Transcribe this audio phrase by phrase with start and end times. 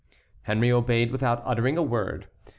[0.41, 2.25] Henry obeyed without uttering a word.